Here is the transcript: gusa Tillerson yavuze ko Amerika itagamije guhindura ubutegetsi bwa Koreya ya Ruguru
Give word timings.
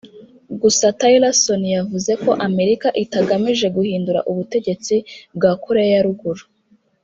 gusa 0.61 0.85
Tillerson 0.99 1.61
yavuze 1.77 2.11
ko 2.23 2.31
Amerika 2.47 2.87
itagamije 3.03 3.67
guhindura 3.75 4.19
ubutegetsi 4.31 4.95
bwa 5.35 5.51
Koreya 5.63 5.93
ya 5.97 6.03
Ruguru 6.07 6.43